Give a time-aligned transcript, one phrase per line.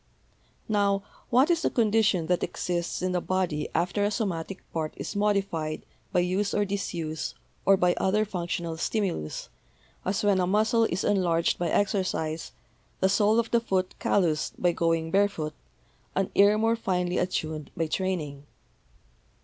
[0.67, 5.15] Now, what is the condition that exists in the body after a somatic part is
[5.15, 7.35] modified by use or disuse
[7.67, 9.49] or by other functional stimulus,
[10.03, 12.51] as when a muscle is enlarged by exercise,
[12.99, 15.53] the sole of the foot calloused by going bare foot,
[16.15, 18.47] an ear more finely attuned by training?